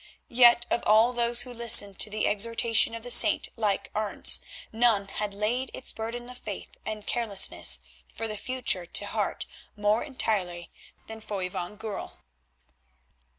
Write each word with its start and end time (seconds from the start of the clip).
Yet 0.33 0.65
of 0.71 0.81
all 0.87 1.13
those 1.13 1.41
who 1.41 1.53
listened 1.53 1.99
to 1.99 2.09
the 2.09 2.25
exhortation 2.25 2.95
of 2.95 3.03
the 3.03 3.11
saint 3.11 3.49
like 3.55 3.91
Arentz, 3.93 4.39
none 4.71 5.07
had 5.09 5.31
laid 5.35 5.69
its 5.75 5.93
burden 5.93 6.27
of 6.27 6.39
faith 6.39 6.71
and 6.87 7.05
carelessness 7.05 7.81
for 8.11 8.27
the 8.27 8.35
future 8.35 8.87
to 8.87 9.05
heart 9.05 9.45
more 9.75 10.03
entirely 10.03 10.71
than 11.05 11.21
Foy 11.21 11.49
van 11.49 11.75
Goorl. 11.77 12.13